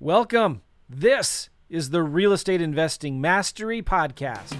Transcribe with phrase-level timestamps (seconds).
[0.00, 0.62] Welcome.
[0.88, 4.56] This is the Real Estate Investing Mastery Podcast.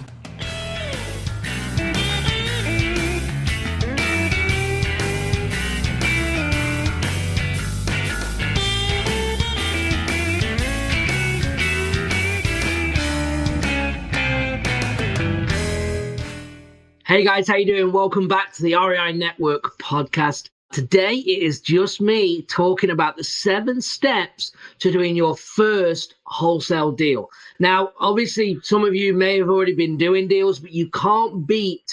[17.07, 17.93] Hey guys, how you doing?
[17.93, 20.49] Welcome back to the REI Network podcast.
[20.71, 26.93] Today it is just me talking about the seven steps to doing your first wholesale
[26.93, 27.31] deal.
[27.59, 31.91] Now, obviously, some of you may have already been doing deals, but you can't beat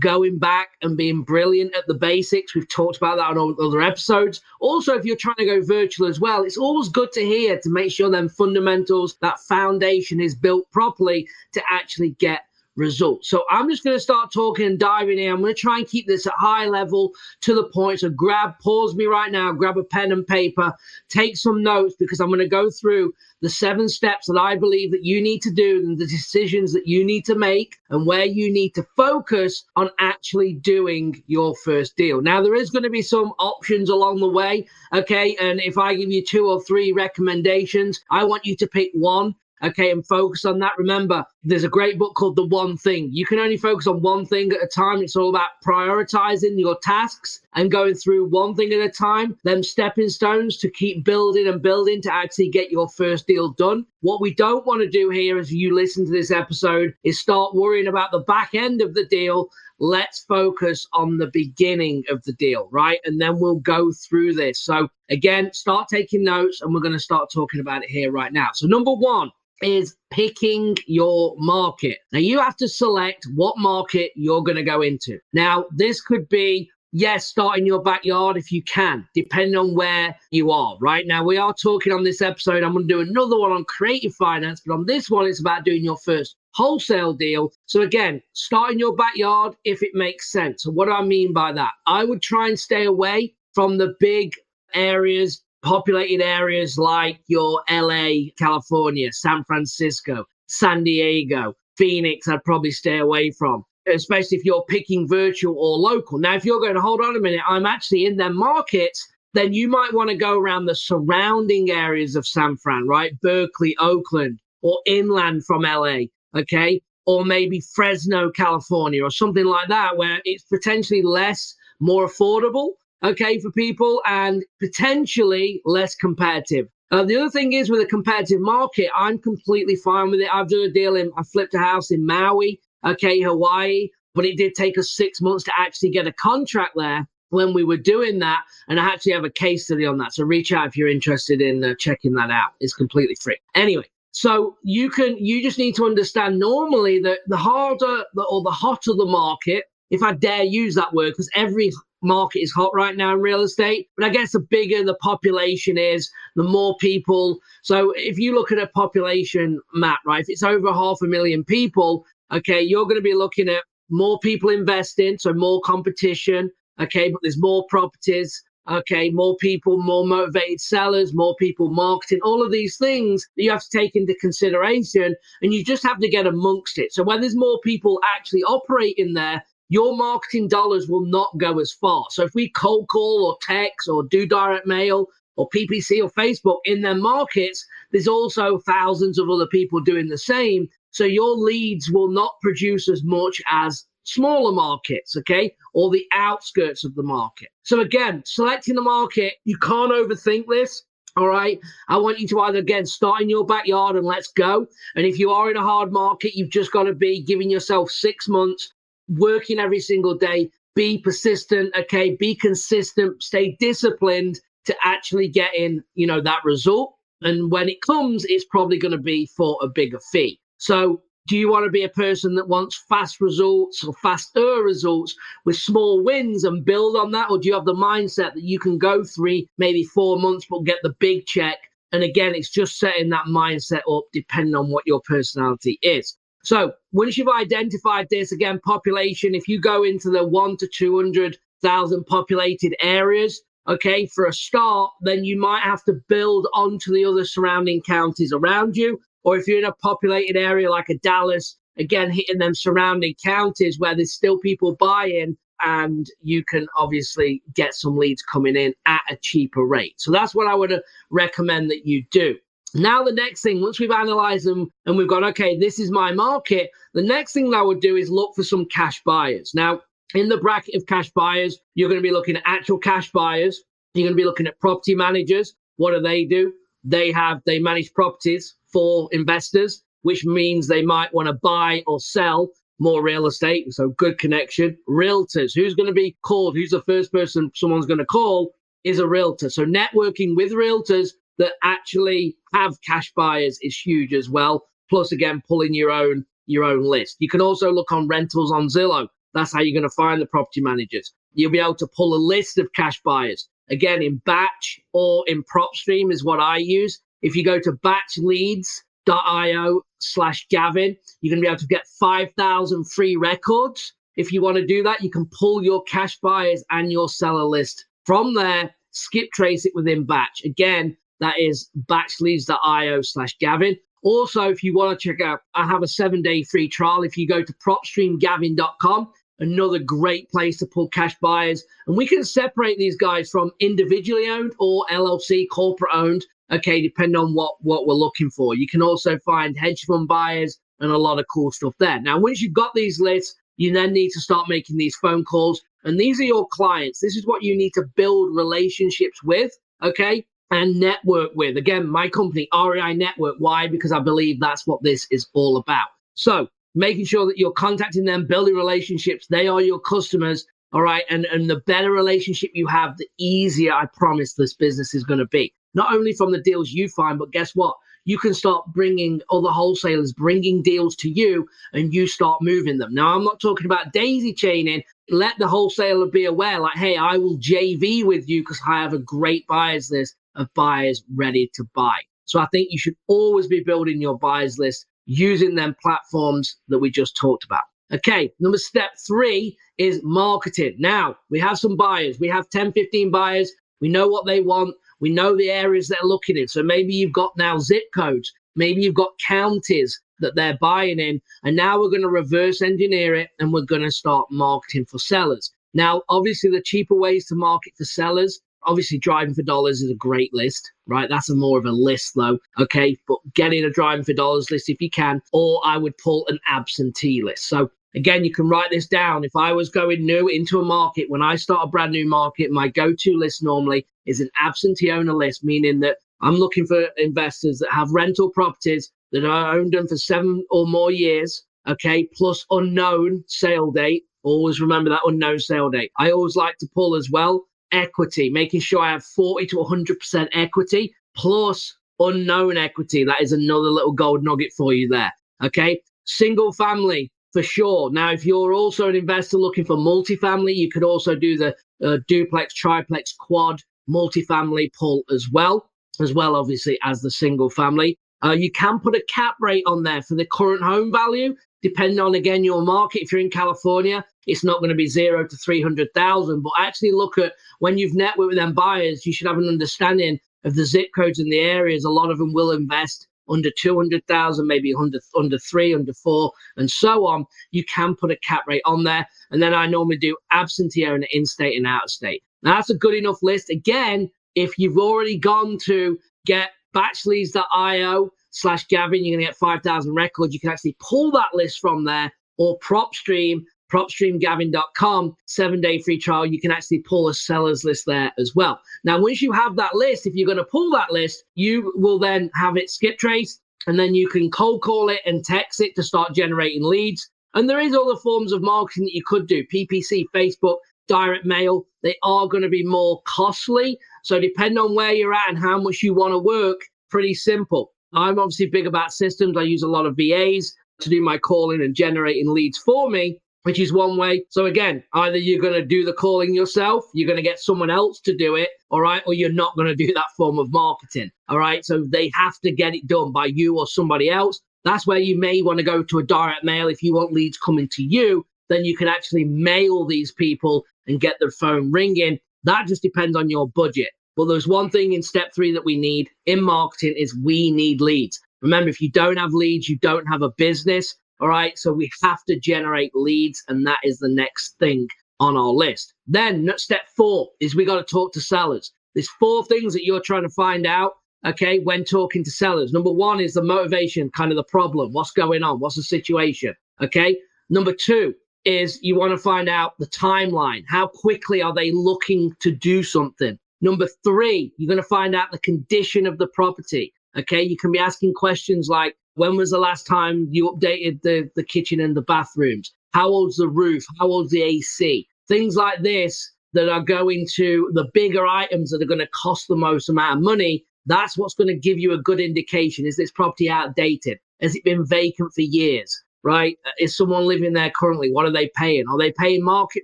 [0.00, 2.52] going back and being brilliant at the basics.
[2.52, 4.40] We've talked about that on other episodes.
[4.58, 7.70] Also, if you're trying to go virtual as well, it's always good to hear to
[7.70, 12.40] make sure them fundamentals, that foundation is built properly to actually get
[12.76, 13.30] results.
[13.30, 15.32] So I'm just going to start talking and diving in.
[15.32, 17.12] I'm going to try and keep this at high level
[17.42, 18.00] to the point.
[18.00, 20.72] So grab, pause me right now, grab a pen and paper,
[21.08, 23.12] take some notes because I'm going to go through
[23.42, 26.86] the seven steps that I believe that you need to do and the decisions that
[26.86, 31.96] you need to make and where you need to focus on actually doing your first
[31.96, 32.22] deal.
[32.22, 34.66] Now, there is going to be some options along the way.
[34.94, 35.36] Okay.
[35.40, 39.34] And if I give you two or three recommendations, I want you to pick one
[39.62, 40.72] okay, and focus on that.
[40.78, 43.08] Remember, there's a great book called The One Thing.
[43.12, 45.02] You can only focus on one thing at a time.
[45.02, 49.62] It's all about prioritizing your tasks and going through one thing at a time, them
[49.62, 53.86] stepping stones to keep building and building to actually get your first deal done.
[54.00, 57.54] What we don't want to do here as you listen to this episode is start
[57.54, 62.32] worrying about the back end of the deal let's focus on the beginning of the
[62.34, 62.98] deal, right?
[63.04, 64.60] And then we'll go through this.
[64.60, 68.32] So, again, start taking notes and we're going to start talking about it here right
[68.32, 68.48] now.
[68.54, 69.30] So, number one,
[69.62, 71.98] is picking your market.
[72.12, 75.18] Now, you have to select what market you're going to go into.
[75.32, 80.16] Now, this could be yes, start in your backyard if you can, depending on where
[80.30, 80.76] you are.
[80.80, 82.62] Right now, we are talking on this episode.
[82.62, 85.64] I'm going to do another one on creative finance, but on this one, it's about
[85.64, 87.52] doing your first wholesale deal.
[87.66, 90.66] So, again, start in your backyard if it makes sense.
[90.66, 91.72] What do I mean by that?
[91.86, 94.32] I would try and stay away from the big
[94.74, 102.98] areas populated areas like your LA, California, San Francisco, San Diego, Phoenix, I'd probably stay
[102.98, 106.18] away from, especially if you're picking virtual or local.
[106.18, 109.04] Now, if you're going to hold on a minute, I'm actually in their markets,
[109.34, 113.20] then you might want to go around the surrounding areas of San Fran, right?
[113.20, 116.02] Berkeley, Oakland, or inland from LA,
[116.36, 116.80] okay?
[117.06, 122.70] Or maybe Fresno, California, or something like that, where it's potentially less, more affordable
[123.06, 126.66] okay, for people and potentially less competitive.
[126.90, 130.32] Uh, the other thing is with a competitive market, I'm completely fine with it.
[130.32, 134.36] I've done a deal in, I flipped a house in Maui, okay, Hawaii, but it
[134.36, 138.18] did take us six months to actually get a contract there when we were doing
[138.20, 138.42] that.
[138.68, 140.14] And I actually have a case study on that.
[140.14, 142.52] So reach out if you're interested in uh, checking that out.
[142.60, 143.38] It's completely free.
[143.54, 148.42] Anyway, so you can, you just need to understand normally that the harder the, or
[148.42, 151.70] the hotter the market, if I dare use that word, because every
[152.02, 153.88] market is hot right now in real estate.
[153.96, 157.38] But I guess the bigger the population is, the more people.
[157.62, 161.44] So if you look at a population map, right, if it's over half a million
[161.44, 166.50] people, okay, you're going to be looking at more people investing, so more competition.
[166.80, 168.42] Okay, but there's more properties.
[168.68, 173.50] Okay, more people, more motivated sellers, more people marketing, all of these things that you
[173.50, 175.14] have to take into consideration.
[175.40, 176.92] And you just have to get amongst it.
[176.92, 181.72] So when there's more people actually operating there, your marketing dollars will not go as
[181.72, 182.04] far.
[182.10, 185.06] So if we cold call or text or do direct mail
[185.36, 190.18] or PPC or Facebook in their markets, there's also thousands of other people doing the
[190.18, 190.68] same.
[190.90, 196.84] So your leads will not produce as much as smaller markets, okay, or the outskirts
[196.84, 197.48] of the market.
[197.64, 200.84] So again, selecting the market, you can't overthink this.
[201.16, 201.58] All right.
[201.88, 204.66] I want you to either again start in your backyard and let's go.
[204.96, 207.90] And if you are in a hard market, you've just got to be giving yourself
[207.90, 208.70] six months
[209.08, 215.82] working every single day, be persistent, okay, be consistent, stay disciplined to actually get in,
[215.94, 216.94] you know, that result.
[217.22, 220.38] And when it comes, it's probably going to be for a bigger fee.
[220.58, 225.14] So do you want to be a person that wants fast results or faster results
[225.44, 227.30] with small wins and build on that?
[227.30, 230.64] Or do you have the mindset that you can go three, maybe four months, but
[230.64, 231.58] get the big check?
[231.92, 236.16] And again, it's just setting that mindset up depending on what your personality is.
[236.46, 242.06] So once you've identified this, again, population, if you go into the one to 200,000
[242.06, 247.24] populated areas, okay, for a start, then you might have to build onto the other
[247.24, 249.00] surrounding counties around you.
[249.24, 253.80] Or if you're in a populated area like a Dallas, again, hitting them surrounding counties
[253.80, 259.02] where there's still people buying and you can obviously get some leads coming in at
[259.10, 259.94] a cheaper rate.
[259.96, 260.78] So that's what I would uh,
[261.10, 262.36] recommend that you do.
[262.78, 266.12] Now, the next thing, once we've analyzed them and we've gone, okay, this is my
[266.12, 269.52] market, the next thing that I would do is look for some cash buyers.
[269.54, 269.80] Now,
[270.14, 273.62] in the bracket of cash buyers, you're going to be looking at actual cash buyers.
[273.94, 275.54] You're going to be looking at property managers.
[275.76, 276.52] What do they do?
[276.84, 281.98] They have, they manage properties for investors, which means they might want to buy or
[281.98, 283.72] sell more real estate.
[283.72, 284.76] So good connection.
[284.86, 286.54] Realtors, who's going to be called?
[286.54, 288.52] Who's the first person someone's going to call?
[288.84, 289.48] Is a realtor.
[289.48, 291.08] So networking with realtors
[291.38, 294.66] that actually have cash buyers is huge as well.
[294.88, 297.16] Plus, again, pulling your own your own list.
[297.18, 299.08] You can also look on rentals on Zillow.
[299.34, 301.12] That's how you're going to find the property managers.
[301.34, 303.48] You'll be able to pull a list of cash buyers.
[303.68, 307.00] Again, in batch or in PropStream is what I use.
[307.22, 312.84] If you go to batchleads.io slash Gavin, you're going to be able to get 5,000
[312.92, 313.92] free records.
[314.16, 317.44] If you want to do that, you can pull your cash buyers and your seller
[317.44, 320.42] list from there, skip trace it within batch.
[320.44, 323.76] Again, that is batchleads.io slash Gavin.
[324.02, 327.02] Also, if you want to check out, I have a seven day free trial.
[327.02, 331.64] If you go to propstreamgavin.com, another great place to pull cash buyers.
[331.86, 336.24] And we can separate these guys from individually owned or LLC corporate owned.
[336.52, 338.54] Okay, depending on what, what we're looking for.
[338.54, 342.00] You can also find hedge fund buyers and a lot of cool stuff there.
[342.00, 345.60] Now, once you've got these lists, you then need to start making these phone calls.
[345.82, 347.00] And these are your clients.
[347.00, 349.50] This is what you need to build relationships with.
[349.82, 351.56] Okay and network with.
[351.56, 353.36] Again, my company, REI Network.
[353.38, 353.66] Why?
[353.66, 355.88] Because I believe that's what this is all about.
[356.14, 359.26] So making sure that you're contacting them, building relationships.
[359.28, 360.46] They are your customers.
[360.72, 361.04] All right.
[361.10, 365.20] And, and the better relationship you have, the easier I promise this business is going
[365.20, 365.52] to be.
[365.74, 367.76] Not only from the deals you find, but guess what?
[368.04, 372.94] You can start bringing other wholesalers, bringing deals to you, and you start moving them.
[372.94, 374.82] Now, I'm not talking about daisy chaining.
[375.10, 378.92] Let the wholesaler be aware, like, hey, I will JV with you because I have
[378.92, 381.98] a great buyers list of buyers ready to buy.
[382.24, 386.78] So I think you should always be building your buyers list using them platforms that
[386.78, 387.62] we just talked about.
[387.92, 390.74] Okay, number step three is marketing.
[390.78, 394.74] Now we have some buyers, we have 10, 15 buyers, we know what they want,
[395.00, 396.48] we know the areas they're looking in.
[396.48, 401.20] So maybe you've got now zip codes, maybe you've got counties that they're buying in,
[401.44, 404.98] and now we're going to reverse engineer it and we're going to start marketing for
[404.98, 405.50] sellers.
[405.74, 409.94] Now, obviously, the cheaper ways to market for sellers Obviously, driving for dollars is a
[409.94, 411.08] great list, right?
[411.08, 412.38] That's a more of a list though.
[412.58, 412.96] Okay.
[413.06, 416.38] But getting a driving for dollars list if you can, or I would pull an
[416.48, 417.48] absentee list.
[417.48, 419.24] So again, you can write this down.
[419.24, 422.50] If I was going new into a market, when I start a brand new market,
[422.50, 426.88] my go to list normally is an absentee owner list, meaning that I'm looking for
[426.96, 431.44] investors that have rental properties that are owned them for seven or more years.
[431.68, 432.08] Okay.
[432.14, 434.04] Plus unknown sale date.
[434.22, 435.92] Always remember that unknown sale date.
[435.98, 440.28] I always like to pull as well equity, making sure I have 40 to 100%
[440.32, 443.04] equity plus unknown equity.
[443.04, 445.12] That is another little gold nugget for you there.
[445.42, 445.80] Okay.
[446.04, 447.90] Single family for sure.
[447.90, 451.54] Now, if you're also an investor looking for multifamily, you could also do the
[451.84, 455.68] uh, duplex, triplex, quad multifamily pull as well,
[456.00, 457.98] as well, obviously, as the single family.
[458.24, 461.98] Uh, you can put a cap rate on there for the current home value, depending
[461.98, 463.02] on again your market.
[463.02, 466.42] If you're in California, it's not going to be zero to 300,000.
[466.42, 470.18] But actually look at when you've networked with them buyers, you should have an understanding
[470.44, 471.84] of the zip codes in the areas.
[471.84, 476.70] A lot of them will invest under 200,000, maybe under, under three, under four, and
[476.70, 477.24] so on.
[477.50, 479.06] You can put a cap rate on there.
[479.30, 482.22] And then I normally do absentee owner in state and out of state.
[482.42, 483.50] Now that's a good enough list.
[483.50, 489.94] Again, if you've already gone to get batchleads.io slash Gavin, you're going to get 5,000
[489.94, 490.34] records.
[490.34, 496.26] You can actually pull that list from there or PropStream propstreamgavin.com, seven day free trial.
[496.26, 498.60] You can actually pull a sellers list there as well.
[498.84, 501.98] Now, once you have that list, if you're going to pull that list, you will
[501.98, 505.74] then have it skip trace and then you can cold call it and text it
[505.76, 507.10] to start generating leads.
[507.34, 511.66] And there is other forms of marketing that you could do PPC, Facebook, direct mail.
[511.82, 513.78] They are going to be more costly.
[514.04, 517.72] So, depending on where you're at and how much you want to work, pretty simple.
[517.92, 519.36] I'm obviously big about systems.
[519.36, 523.18] I use a lot of VAs to do my calling and generating leads for me
[523.46, 524.24] which is one way.
[524.28, 527.70] So again, either you're going to do the calling yourself, you're going to get someone
[527.70, 530.50] else to do it, all right, or you're not going to do that form of
[530.50, 531.64] marketing, all right.
[531.64, 534.40] So they have to get it done by you or somebody else.
[534.64, 537.38] That's where you may want to go to a direct mail if you want leads
[537.38, 538.26] coming to you.
[538.48, 542.18] Then you can actually mail these people and get their phone ringing.
[542.42, 543.90] That just depends on your budget.
[544.16, 547.80] But there's one thing in step three that we need in marketing is we need
[547.80, 548.18] leads.
[548.40, 550.94] Remember, if you don't have leads, you don't have a business.
[551.20, 551.58] All right.
[551.58, 554.88] So we have to generate leads, and that is the next thing
[555.20, 555.94] on our list.
[556.06, 558.72] Then step four is we got to talk to sellers.
[558.94, 560.92] There's four things that you're trying to find out.
[561.26, 562.72] okay, when talking to sellers.
[562.72, 564.92] Number one is the motivation, kind of the problem.
[564.92, 565.60] What's going on?
[565.60, 566.54] What's the situation?
[566.80, 567.18] Okay.
[567.50, 570.62] Number two is you want to find out the timeline.
[570.68, 573.38] How quickly are they looking to do something?
[573.60, 576.92] Number three, you're going to find out the condition of the property.
[577.18, 577.42] Okay.
[577.42, 581.42] You can be asking questions like, when was the last time you updated the, the
[581.42, 582.74] kitchen and the bathrooms?
[582.92, 583.84] How old's the roof?
[583.98, 585.08] How old's the AC?
[585.28, 589.48] Things like this that are going to the bigger items that are going to cost
[589.48, 590.64] the most amount of money.
[590.84, 592.86] That's what's going to give you a good indication.
[592.86, 594.18] Is this property outdated?
[594.40, 595.98] Has it been vacant for years?
[596.22, 596.58] Right?
[596.78, 598.10] Is someone living there currently?
[598.10, 598.84] What are they paying?
[598.90, 599.82] Are they paying market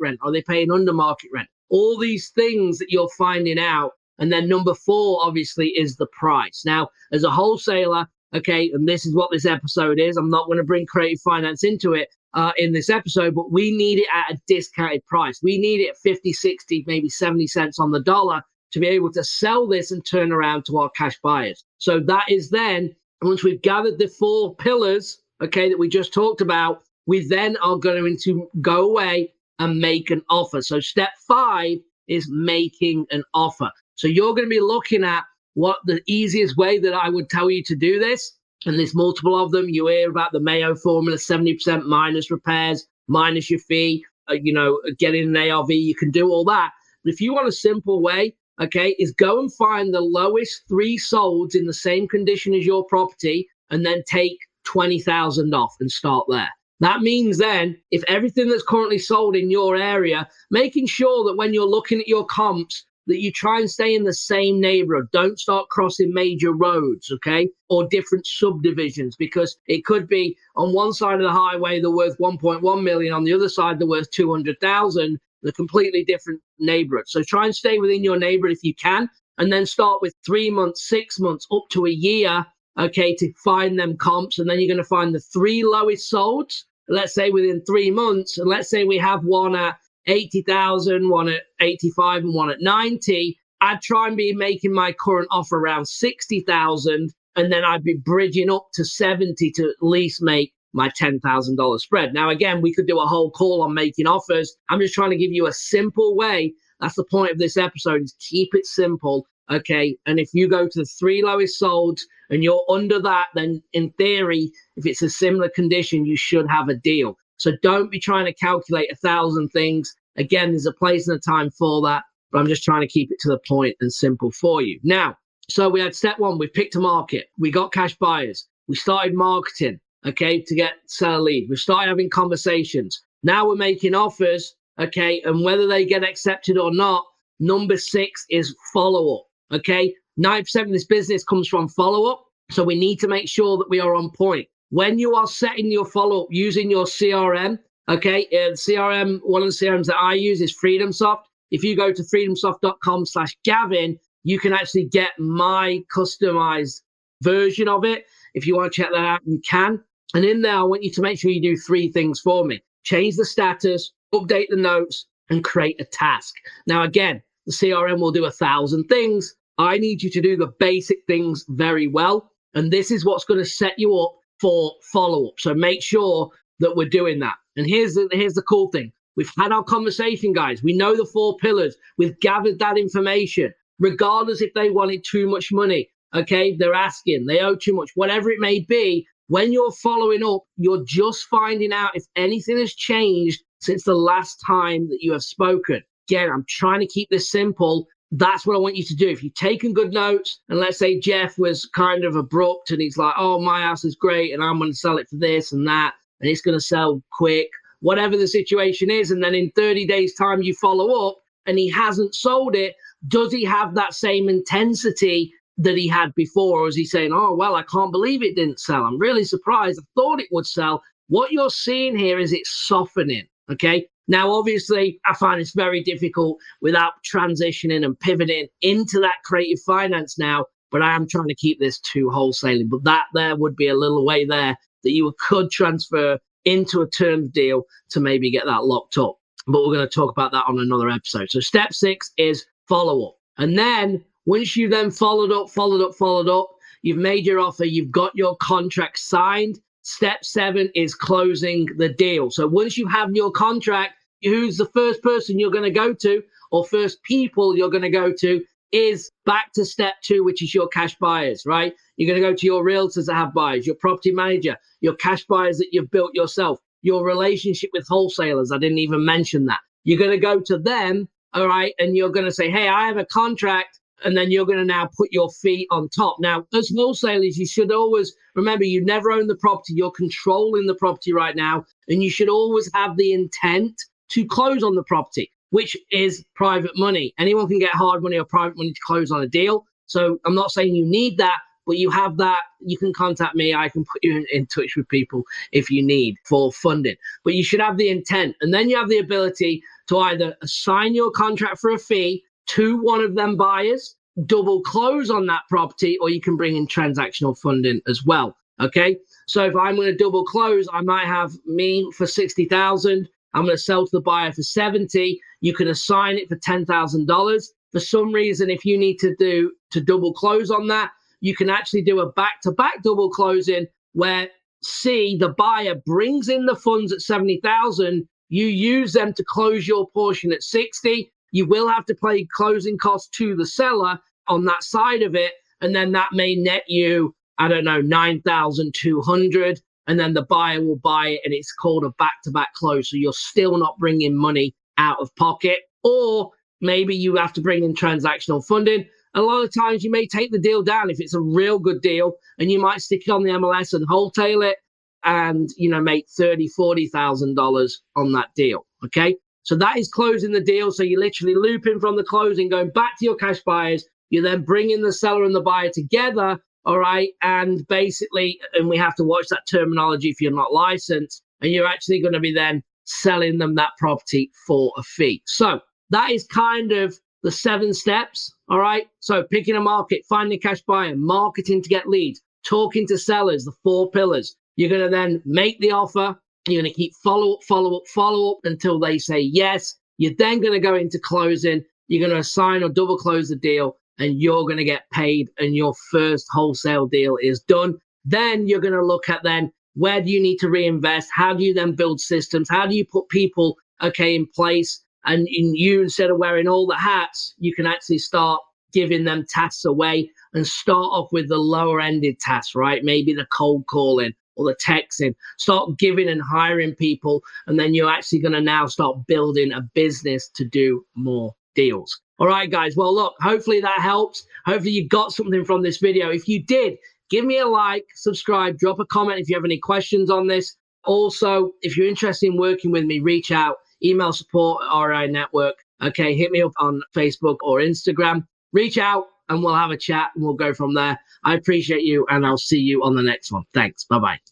[0.00, 0.18] rent?
[0.22, 1.48] Are they paying under market rent?
[1.72, 3.92] All these things that you're finding out.
[4.18, 6.62] And then number four, obviously, is the price.
[6.64, 10.16] Now, as a wholesaler, okay, and this is what this episode is.
[10.16, 13.76] I'm not going to bring creative finance into it, uh, in this episode, but we
[13.76, 15.40] need it at a discounted price.
[15.42, 19.12] We need it at 50, 60, maybe 70 cents on the dollar to be able
[19.12, 21.64] to sell this and turn around to our cash buyers.
[21.78, 26.40] So that is then, once we've gathered the four pillars, okay, that we just talked
[26.40, 30.60] about, we then are going to go away and make an offer.
[30.60, 31.78] So step five
[32.08, 33.70] is making an offer.
[33.94, 35.22] So you're going to be looking at
[35.54, 38.32] what the easiest way that I would tell you to do this
[38.66, 39.68] and there's multiple of them.
[39.68, 44.80] You hear about the MAO formula 70% minus repairs, minus your fee, uh, you know,
[44.98, 45.70] getting an ARV.
[45.70, 46.72] You can do all that.
[47.04, 50.98] But if you want a simple way, okay, is go and find the lowest three
[50.98, 56.26] solds in the same condition as your property and then take 20,000 off and start
[56.28, 56.50] there.
[56.82, 61.54] That means then, if everything that's currently sold in your area, making sure that when
[61.54, 65.06] you're looking at your comps, that you try and stay in the same neighborhood.
[65.12, 67.48] Don't start crossing major roads, okay?
[67.68, 72.18] Or different subdivisions because it could be on one side of the highway they're worth
[72.18, 75.18] 1.1 million, on the other side they're worth 200,000.
[75.44, 77.12] They're completely different neighborhoods.
[77.12, 79.08] So try and stay within your neighborhood if you can,
[79.38, 82.44] and then start with three months, six months, up to a year,
[82.76, 84.40] okay, to find them comps.
[84.40, 88.38] And then you're going to find the three lowest solds, let's say within three months.
[88.38, 93.38] And let's say we have one at 80,000, one at 85 and one at 90,
[93.60, 98.50] I'd try and be making my current offer around 60,000 and then I'd be bridging
[98.50, 102.12] up to 70 to at least make my $10,000 spread.
[102.12, 104.54] Now, again, we could do a whole call on making offers.
[104.68, 106.54] I'm just trying to give you a simple way.
[106.80, 109.26] That's the point of this episode is keep it simple.
[109.52, 109.96] Okay.
[110.06, 113.90] And if you go to the three lowest sold and you're under that, then in
[113.98, 117.16] theory, if it's a similar condition, you should have a deal.
[117.36, 119.92] So don't be trying to calculate a thousand things.
[120.16, 123.10] Again, there's a place and a time for that, but I'm just trying to keep
[123.10, 124.78] it to the point and simple for you.
[124.82, 125.16] Now,
[125.48, 129.14] so we had step one, we picked a market, we got cash buyers, we started
[129.14, 131.48] marketing, okay, to get seller lead.
[131.50, 133.02] We started having conversations.
[133.22, 137.04] Now we're making offers, okay, and whether they get accepted or not,
[137.40, 139.94] number six is follow up, okay.
[140.18, 142.24] 9% of this business comes from follow up.
[142.50, 145.70] So we need to make sure that we are on point when you are setting
[145.70, 147.58] your follow up using your CRM,
[147.90, 151.24] okay, uh, CRM, one of the CRMs that I use is FreedomSoft.
[151.50, 156.80] If you go to freedomsoft.com slash Gavin, you can actually get my customized
[157.20, 158.06] version of it.
[158.32, 159.78] If you want to check that out, you can.
[160.14, 162.62] And in there, I want you to make sure you do three things for me
[162.82, 166.34] change the status, update the notes, and create a task.
[166.66, 169.34] Now, again, the CRM will do a thousand things.
[169.62, 172.30] I need you to do the basic things very well.
[172.54, 175.34] And this is what's going to set you up for follow up.
[175.38, 177.36] So make sure that we're doing that.
[177.56, 178.92] And here's the, here's the cool thing.
[179.16, 180.62] We've had our conversation, guys.
[180.62, 181.76] We know the four pillars.
[181.98, 185.90] We've gathered that information, regardless if they wanted too much money.
[186.14, 186.56] Okay.
[186.56, 189.06] They're asking, they owe too much, whatever it may be.
[189.28, 194.36] When you're following up, you're just finding out if anything has changed since the last
[194.46, 195.82] time that you have spoken.
[196.08, 199.08] Again, I'm trying to keep this simple that's what I want you to do.
[199.08, 202.98] If you've taken good notes, and let's say Jeff was kind of abrupt and he's
[202.98, 205.66] like, oh, my house is great and I'm going to sell it for this and
[205.66, 207.48] that, and it's going to sell quick,
[207.80, 209.10] whatever the situation is.
[209.10, 212.74] And then in 30 days' time, you follow up and he hasn't sold it.
[213.08, 216.60] Does he have that same intensity that he had before?
[216.60, 218.84] Or is he saying, oh, well, I can't believe it didn't sell?
[218.84, 219.80] I'm really surprised.
[219.80, 220.82] I thought it would sell.
[221.08, 223.26] What you're seeing here is it's softening.
[223.50, 223.86] Okay.
[224.08, 230.18] Now, obviously, I find it's very difficult without transitioning and pivoting into that creative finance
[230.18, 232.68] now, but I am trying to keep this to wholesaling.
[232.68, 236.90] But that there would be a little way there that you could transfer into a
[236.90, 239.16] term deal to maybe get that locked up.
[239.46, 241.30] But we're going to talk about that on another episode.
[241.30, 243.14] So, step six is follow up.
[243.38, 246.48] And then once you then followed up, followed up, followed up,
[246.82, 252.30] you've made your offer, you've got your contract signed, Step seven is closing the deal.
[252.30, 256.22] So once you have your contract, who's the first person you're going to go to
[256.50, 260.54] or first people you're going to go to is back to step two, which is
[260.54, 261.74] your cash buyers, right?
[261.96, 265.24] You're going to go to your realtors that have buyers, your property manager, your cash
[265.26, 268.50] buyers that you've built yourself, your relationship with wholesalers.
[268.50, 269.60] I didn't even mention that.
[269.84, 272.86] You're going to go to them, all right, and you're going to say, hey, I
[272.86, 273.78] have a contract.
[274.04, 276.16] And then you're going to now put your feet on top.
[276.20, 279.74] Now, as wholesalers, you should always remember you never own the property.
[279.74, 281.64] You're controlling the property right now.
[281.88, 286.72] And you should always have the intent to close on the property which is private
[286.76, 287.12] money.
[287.18, 289.66] Anyone can get hard money or private money to close on a deal.
[289.84, 292.40] So I'm not saying you need that, but you have that.
[292.60, 293.54] You can contact me.
[293.54, 296.96] I can put you in, in touch with people if you need for funding.
[297.22, 298.34] But you should have the intent.
[298.40, 302.82] And then you have the ability to either assign your contract for a fee to
[302.82, 303.96] one of them buyers,
[304.26, 308.36] double close on that property, or you can bring in transactional funding as well.
[308.60, 308.98] Okay.
[309.26, 313.08] So if I'm going to double close, I might have me for 60,000.
[313.34, 317.46] I'm going to sell to the buyer for 70 you can assign it for $10,000.
[317.72, 321.50] For some reason, if you need to do to double close on that, you can
[321.50, 324.28] actually do a back to back double closing where
[324.62, 328.08] C, the buyer brings in the funds at 70,000.
[328.28, 331.12] You use them to close your portion at 60.
[331.32, 333.98] You will have to pay closing costs to the seller
[334.28, 335.32] on that side of it.
[335.60, 339.60] And then that may net you, I don't know, 9,200.
[339.88, 342.90] And then the buyer will buy it and it's called a back to back close.
[342.90, 347.64] So you're still not bringing money out of pocket, or maybe you have to bring
[347.64, 348.86] in transactional funding.
[349.14, 351.82] A lot of times you may take the deal down if it's a real good
[351.82, 354.56] deal and you might stick it on the MLS and wholesale it
[355.04, 358.66] and you know make thirty, forty thousand dollars on that deal.
[358.84, 359.16] Okay.
[359.44, 360.70] So that is closing the deal.
[360.72, 363.84] So you're literally looping from the closing, going back to your cash buyers.
[364.10, 366.38] You're then bringing the seller and the buyer together.
[366.64, 367.10] All right.
[367.22, 371.22] And basically, and we have to watch that terminology if you're not licensed.
[371.40, 375.22] And you're actually going to be then selling them that property for a fee.
[375.26, 378.32] So that is kind of the seven steps.
[378.48, 378.86] All right.
[379.00, 383.44] So picking a market, finding a cash buyer, marketing to get leads, talking to sellers,
[383.44, 384.36] the four pillars.
[384.56, 386.16] You're going to then make the offer.
[386.48, 389.74] You're going to keep follow up, follow up, follow up until they say yes.
[389.98, 391.62] You're then going to go into closing.
[391.88, 395.28] You're going to assign or double close the deal and you're going to get paid
[395.38, 397.76] and your first wholesale deal is done.
[398.04, 401.08] Then you're going to look at then where do you need to reinvest?
[401.14, 402.48] How do you then build systems?
[402.50, 404.82] How do you put people, okay, in place?
[405.04, 408.40] And in you, instead of wearing all the hats, you can actually start
[408.72, 412.84] giving them tasks away and start off with the lower ended tasks, right?
[412.84, 415.14] Maybe the cold calling or the texting.
[415.38, 417.22] Start giving and hiring people.
[417.46, 422.00] And then you're actually going to now start building a business to do more deals.
[422.18, 422.76] All right, guys.
[422.76, 424.24] Well, look, hopefully that helps.
[424.46, 426.10] Hopefully you got something from this video.
[426.10, 426.78] If you did,
[427.10, 430.56] give me a like, subscribe, drop a comment if you have any questions on this.
[430.84, 435.56] Also, if you're interested in working with me, reach out, email support at REI Network.
[435.82, 438.26] Okay, hit me up on Facebook or Instagram.
[438.52, 440.98] Reach out and we'll have a chat and we'll go from there.
[441.24, 443.44] I appreciate you and I'll see you on the next one.
[443.54, 443.84] Thanks.
[443.84, 444.31] Bye bye.